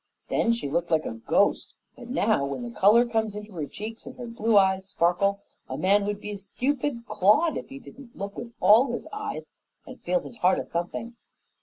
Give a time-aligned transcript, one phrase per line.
[0.29, 4.07] Then she looked like a ghost, but now when the color comes into her cheeks,
[4.07, 8.17] and her blue eyes sparkle, a man would be a stupid clod if he didn't
[8.17, 9.51] look with all his eyes
[9.85, 11.17] and feel his heart a thumping.